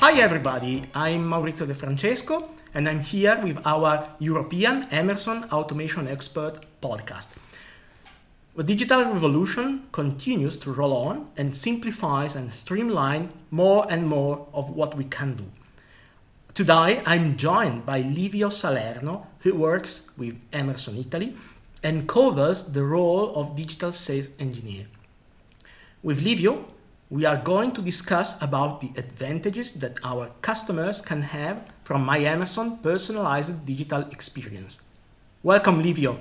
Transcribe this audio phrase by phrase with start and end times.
[0.00, 6.64] Hi everybody, I'm Maurizio De Francesco and I'm here with our European Emerson Automation Expert
[6.80, 7.47] podcast.
[8.58, 14.70] The digital revolution continues to roll on and simplifies and streamline more and more of
[14.70, 15.44] what we can do.
[16.54, 21.36] Today I'm joined by Livio Salerno, who works with Emerson Italy
[21.84, 24.88] and covers the role of digital sales engineer.
[26.02, 26.64] With Livio,
[27.10, 32.18] we are going to discuss about the advantages that our customers can have from My
[32.18, 34.82] Emerson personalized digital experience.
[35.44, 36.18] Welcome, Livio.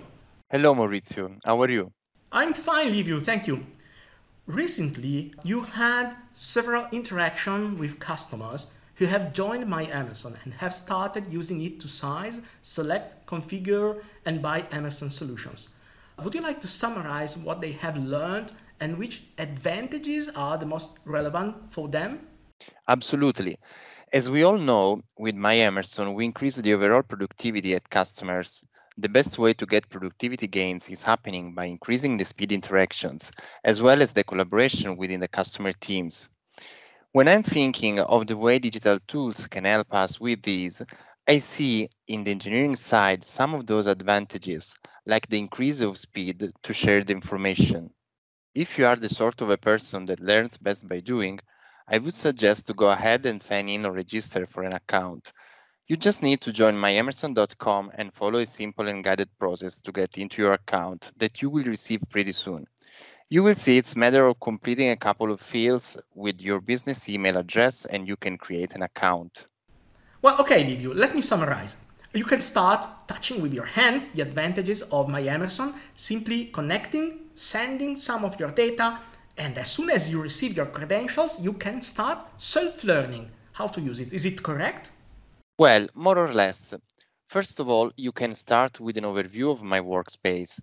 [0.51, 1.35] Hello, Maurizio.
[1.43, 1.96] How are you?
[2.37, 3.19] I'm fine, Livio.
[3.19, 3.65] Thank you.
[4.45, 8.67] Recently, you had several interactions with customers
[8.97, 14.39] who have joined My Emerson and have started using it to size, select, configure, and
[14.39, 15.69] buy Emerson solutions.
[16.23, 20.99] Would you like to summarize what they have learned and which advantages are the most
[21.05, 22.27] relevant for them?
[22.87, 23.57] Absolutely.
[24.13, 28.61] As we all know, with My Emerson, we increase the overall productivity at customers.
[28.99, 33.31] The best way to get productivity gains is happening by increasing the speed interactions,
[33.63, 36.29] as well as the collaboration within the customer teams.
[37.11, 40.81] When I'm thinking of the way digital tools can help us with these,
[41.27, 44.73] I see in the engineering side some of those advantages,
[45.05, 47.91] like the increase of speed to share the information.
[48.55, 51.39] If you are the sort of a person that learns best by doing,
[51.87, 55.31] I would suggest to go ahead and sign in or register for an account.
[55.87, 60.17] You just need to join myemerson.com and follow a simple and guided process to get
[60.17, 62.67] into your account that you will receive pretty soon.
[63.29, 67.07] You will see it's a matter of completing a couple of fields with your business
[67.07, 69.45] email address and you can create an account.
[70.21, 71.77] Well, okay, Livio, let me summarize.
[72.13, 77.95] You can start touching with your hands the advantages of My Emerson, simply connecting sending
[77.95, 78.97] some of your data,
[79.37, 83.79] and as soon as you receive your credentials, you can start self learning how to
[83.79, 84.11] use it.
[84.11, 84.91] Is it correct?
[85.59, 86.73] Well, more or less.
[87.27, 90.61] First of all, you can start with an overview of my workspace.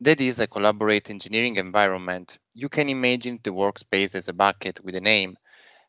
[0.00, 2.38] That is a collaborate engineering environment.
[2.54, 5.36] You can imagine the workspace as a bucket with a name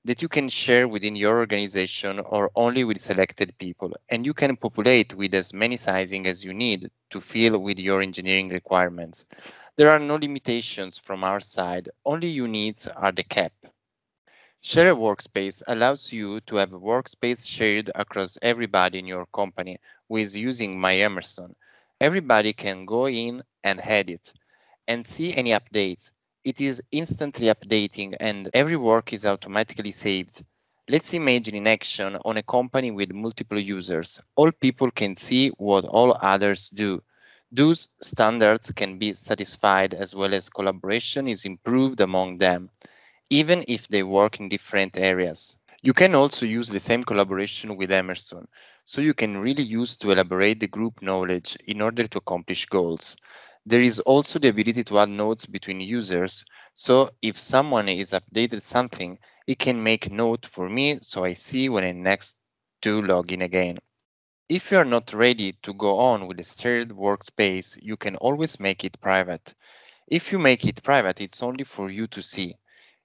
[0.05, 4.57] that you can share within your organization or only with selected people, and you can
[4.57, 9.25] populate with as many sizing as you need to fill with your engineering requirements.
[9.75, 13.53] There are no limitations from our side, only your needs are the cap.
[14.69, 19.77] Share a workspace allows you to have a workspace shared across everybody in your company
[20.09, 21.55] with using My Emerson.
[22.01, 24.33] Everybody can go in and edit
[24.85, 26.11] and see any updates.
[26.43, 30.43] It is instantly updating and every work is automatically saved.
[30.89, 34.21] Let's imagine in action on a company with multiple users.
[34.35, 37.01] All people can see what all others do.
[37.53, 42.69] Those standards can be satisfied as well as collaboration is improved among them,
[43.29, 45.57] even if they work in different areas.
[45.81, 48.47] You can also use the same collaboration with Emerson,
[48.85, 53.17] so you can really use to elaborate the group knowledge in order to accomplish goals.
[53.65, 58.61] There is also the ability to add notes between users, so if someone is updated
[58.61, 62.37] something, it can make note for me so I see when I next
[62.81, 63.79] do log in again.
[64.49, 68.59] If you are not ready to go on with a shared workspace, you can always
[68.59, 69.53] make it private.
[70.07, 72.55] If you make it private, it's only for you to see.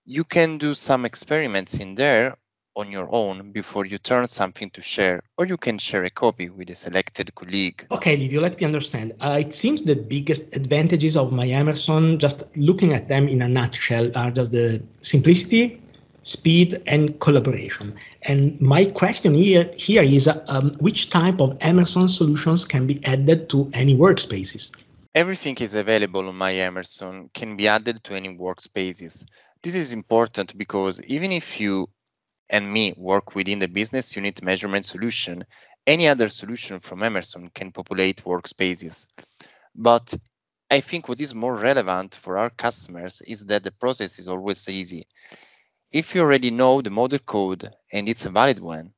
[0.04, 2.36] You can do some experiments in there
[2.74, 6.48] on your own before you turn something to share, or you can share a copy
[6.48, 7.86] with a selected colleague.
[7.92, 9.12] Okay, Livio, let me understand.
[9.20, 13.48] Uh, it seems the biggest advantages of my Emerson, just looking at them in a
[13.48, 15.80] nutshell, are just the simplicity,
[16.24, 17.94] speed and collaboration.
[18.22, 23.48] And my question here, here is um, which type of Emerson solutions can be added
[23.50, 24.72] to any workspaces?
[25.14, 29.24] Everything is available on my Emerson, can be added to any workspaces.
[29.62, 31.88] This is important because even if you
[32.50, 35.44] and me work within the business unit measurement solution,
[35.86, 39.06] any other solution from Emerson can populate workspaces.
[39.74, 40.14] But
[40.70, 44.68] I think what is more relevant for our customers is that the process is always
[44.68, 45.06] easy.
[45.92, 48.94] If you already know the model code and it's a valid one,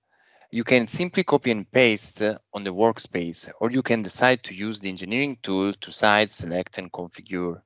[0.51, 4.81] you can simply copy and paste on the workspace, or you can decide to use
[4.81, 7.64] the engineering tool to size, select, and configure.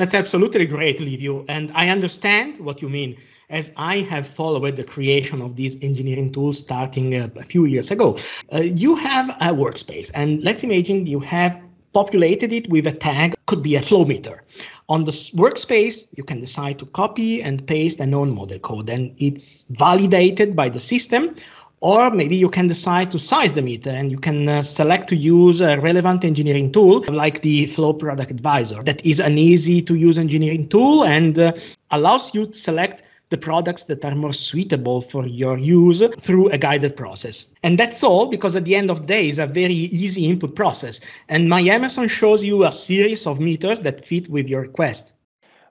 [0.00, 1.44] That's absolutely great, Livio.
[1.46, 3.18] And I understand what you mean,
[3.50, 7.90] as I have followed the creation of these engineering tools starting a, a few years
[7.90, 8.16] ago.
[8.50, 11.60] Uh, you have a workspace, and let's imagine you have
[11.92, 14.42] populated it with a tag, could be a flow meter.
[14.88, 19.14] On the workspace, you can decide to copy and paste a known model code, and
[19.18, 21.34] it's validated by the system.
[21.80, 25.16] Or maybe you can decide to size the meter and you can uh, select to
[25.16, 28.82] use a relevant engineering tool like the Flow Product Advisor.
[28.82, 31.52] That is an easy to use engineering tool and uh,
[31.90, 36.58] allows you to select the products that are more suitable for your use through a
[36.58, 37.46] guided process.
[37.62, 40.54] And that's all because at the end of the day, it's a very easy input
[40.54, 41.00] process.
[41.28, 45.14] And my Emerson shows you a series of meters that fit with your request.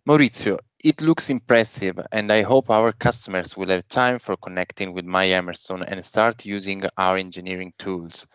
[0.08, 5.04] Maurizio, it looks impressive, and I hope our customers will have time for connecting with
[5.04, 8.26] My Emerson and start using our engineering tools.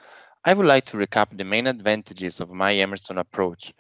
[0.45, 3.73] I would like to recap the main advantages of My Emerson approach.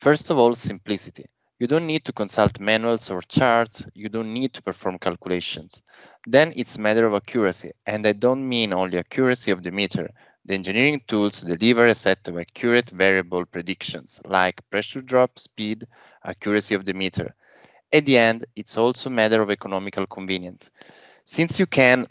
[0.00, 1.24] First of all, simplicity.
[1.58, 3.84] You don't need to consult manuals or charts.
[3.94, 5.80] You don't need to perform calculations.
[6.26, 10.10] Then it's a matter of accuracy, and I don't mean only accuracy of the meter.
[10.44, 15.86] The engineering tools deliver a set of accurate variable predictions like pressure drop, speed,
[16.24, 17.34] accuracy of the meter.
[17.92, 20.70] At the end, it's also a matter of economical convenience.
[21.24, 22.06] Since you can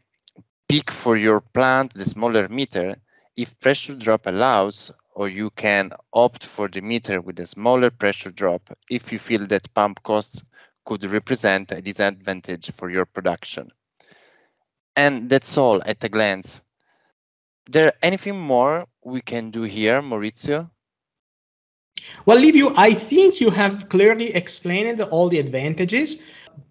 [0.70, 2.96] pick for your plant the smaller meter,
[3.36, 8.32] if pressure drop allows, or you can opt for the meter with a smaller pressure
[8.32, 10.46] drop if you feel that pump costs
[10.86, 13.70] could represent a disadvantage for your production.
[14.96, 16.62] And that's all at a glance.
[17.70, 20.70] There anything more we can do here, Maurizio?
[22.26, 26.22] Well, Livio, I think you have clearly explained all the advantages.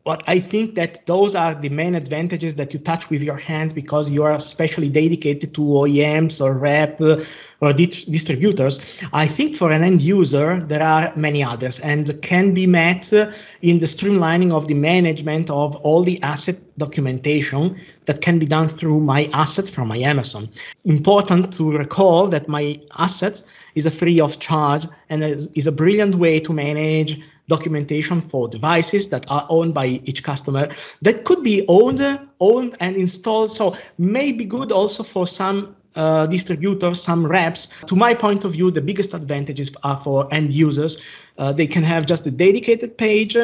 [0.09, 3.75] But I think that those are the main advantages that you touch with your hands
[3.75, 7.23] because you are especially dedicated to OEMs or rep uh,
[7.61, 8.81] or distributors.
[9.13, 13.31] I think for an end user, there are many others and can be met uh,
[13.61, 18.69] in the streamlining of the management of all the asset documentation that can be done
[18.69, 20.49] through my assets from my Emerson.
[20.87, 23.45] Important to recall that my assets
[23.75, 29.09] is a free of charge and is a brilliant way to manage documentation for devices
[29.09, 30.69] that are owned by each customer
[31.03, 32.03] that could be owned,
[32.41, 33.51] owned and installed.
[33.51, 37.75] So may be good also for some uh, distributors, some reps.
[37.87, 41.01] To my point of view, the biggest advantages are for end users.
[41.39, 43.37] Uh, they can have just a dedicated page.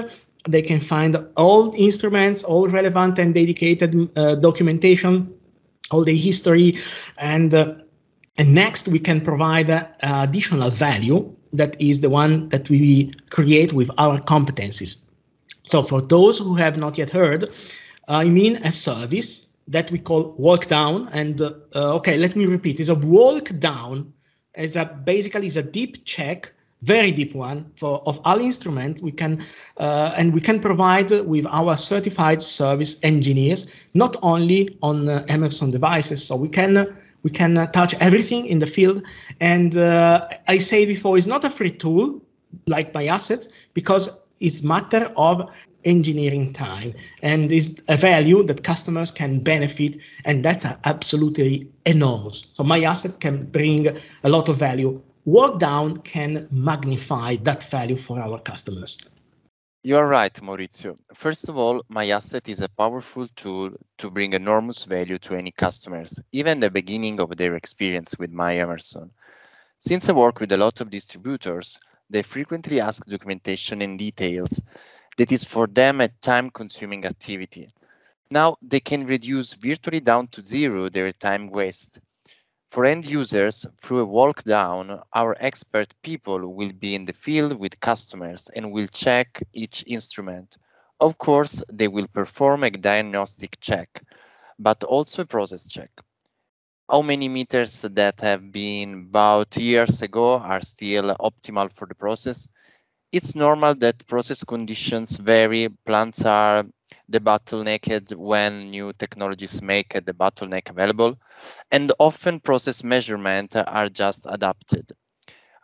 [0.49, 5.35] They can find all instruments, all relevant and dedicated uh, documentation,
[5.91, 6.79] all the history,
[7.19, 7.75] and uh,
[8.37, 13.73] and next we can provide uh, additional value that is the one that we create
[13.73, 15.03] with our competencies.
[15.63, 17.51] So for those who have not yet heard,
[18.09, 21.09] I mean a service that we call walk down.
[21.13, 24.13] And uh, okay, let me repeat: it's a walk down.
[24.57, 26.53] Is a basically is a deep check,
[26.83, 29.03] very deep one for of all instruments.
[29.03, 29.45] We can
[29.79, 35.71] uh, and we can provide with our certified service engineers not only on uh, Emerson
[35.71, 39.03] devices, so we can we can uh, touch everything in the field.
[39.41, 42.23] And uh, I say before, it's not a free tool
[42.67, 45.51] like my assets because it's matter of
[45.85, 46.95] engineering time.
[47.23, 52.47] And is a value that customers can benefit and that's absolutely enormous.
[52.53, 53.89] So my asset can bring
[54.23, 55.01] a lot of value.
[55.25, 58.99] Walk down can magnify that value for our customers
[59.85, 60.97] you're right, Maurizio.
[61.15, 65.53] First of all, my asset is a powerful tool to bring enormous value to any
[65.53, 69.11] customers, even the beginning of their experience with my Emerson.
[69.79, 71.79] Since I work with a lot of distributors,
[72.11, 74.61] they frequently ask documentation and details
[75.19, 77.69] that is for them a time-consuming activity.
[78.31, 82.01] Now they can reduce virtually down to zero their time waste.
[82.75, 87.57] For end users, through a walk down, our expert people will be in the field
[87.57, 90.59] with customers and will check each instrument.
[90.99, 94.03] Of course, they will perform a diagnostic check,
[94.59, 95.93] but also a process check.
[96.91, 102.49] How many meters that have been bought years ago are still optimal for the process?
[103.15, 105.69] It's normal that process conditions vary.
[105.87, 106.67] Plants are
[107.09, 111.17] the bottlenecked when new technologies make the bottleneck available,
[111.71, 114.91] and often process measurement are just adapted.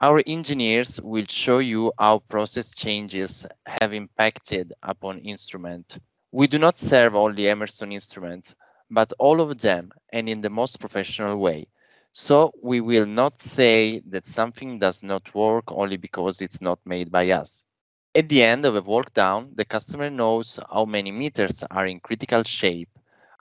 [0.01, 5.99] Our engineers will show you how process changes have impacted upon instrument.
[6.31, 8.55] We do not serve only Emerson instruments,
[8.91, 11.67] but all of them and in the most professional way.
[12.13, 17.11] So we will not say that something does not work only because it's not made
[17.11, 17.65] by us.
[18.15, 22.01] At the end of a walk down, the customer knows how many meters are in
[22.01, 22.89] critical shape,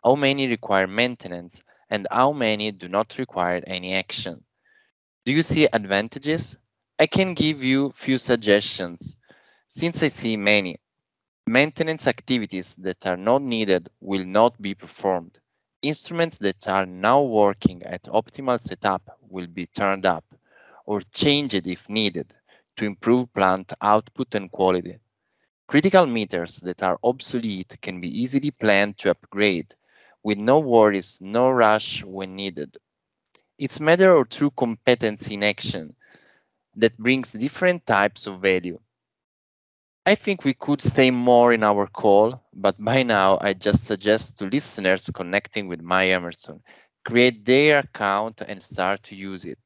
[0.03, 4.43] how many require maintenance, and how many do not require any action.
[5.25, 6.57] Do you see advantages?
[6.99, 9.15] I can give you few suggestions.
[9.67, 10.79] Since I see many,
[11.47, 15.39] maintenance activities that are not needed will not be performed.
[15.81, 20.23] Instruments that are now working at optimal setup will be turned up.
[20.85, 22.33] or changed if needed
[22.77, 24.99] to improve plant output and quality.
[25.67, 29.73] Critical meters that are obsolete can be easily planned to upgrade
[30.23, 32.77] with no worries, no rush when needed.
[33.57, 35.95] It's matter of true competence in action
[36.75, 38.79] that brings different types of value.
[40.09, 44.37] I think we could stay more in our call, but by now I just suggest
[44.39, 46.63] to listeners connecting with My Emerson,
[47.05, 49.59] create their account and start to use it.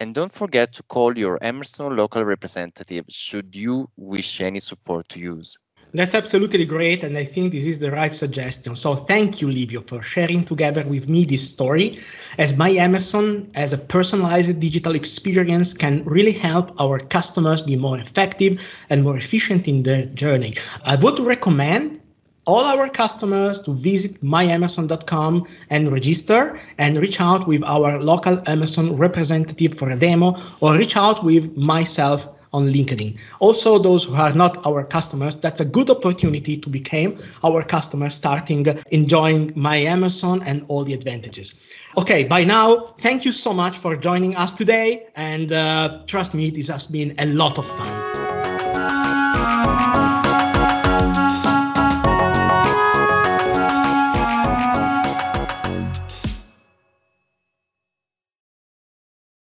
[0.00, 5.20] And don't forget to call your Emerson local representative should you wish any support to
[5.20, 5.58] use.
[5.94, 8.76] That's absolutely great, and I think this is the right suggestion.
[8.76, 11.98] So thank you, Livio, for sharing together with me this story.
[12.38, 17.98] As my Emerson as a personalized digital experience, can really help our customers be more
[17.98, 18.58] effective
[18.88, 20.54] and more efficient in their journey.
[20.82, 22.00] I would recommend
[22.46, 28.96] all our customers to visit myemerson.com and register and reach out with our local Emerson
[28.96, 33.18] representative for a demo or reach out with myself on LinkedIn.
[33.40, 38.14] Also, those who are not our customers, that's a good opportunity to become our customers,
[38.14, 41.54] starting enjoying my Emerson and all the advantages.
[41.96, 45.06] Okay, by now, thank you so much for joining us today.
[45.16, 48.11] And uh, trust me, this has been a lot of fun.